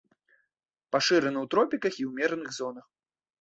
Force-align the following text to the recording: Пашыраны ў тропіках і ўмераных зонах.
Пашыраны 0.95 1.39
ў 1.43 1.51
тропіках 1.51 1.93
і 2.05 2.07
ўмераных 2.09 2.49
зонах. 2.59 2.85